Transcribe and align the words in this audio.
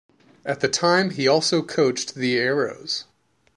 At 0.43 0.61
the 0.61 0.67
time, 0.67 1.11
he 1.11 1.27
also 1.27 1.61
coached 1.61 2.15
the 2.15 2.35
Arrows. 2.39 3.05